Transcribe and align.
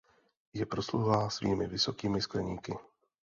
Je 0.53 0.65
proslulá 0.65 1.29
svými 1.29 1.67
vysokými 1.67 2.21
Skleníky. 2.21 2.73